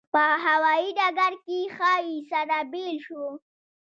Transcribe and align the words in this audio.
په 0.13 0.23
هوایي 0.45 0.89
ډګر 0.97 1.33
کې 1.45 1.59
ښایي 1.75 2.17
سره 2.31 2.57
بېل 2.71 2.97
شو. 3.05 3.25